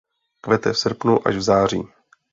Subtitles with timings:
[0.41, 1.83] Kvete v srpnu až v září.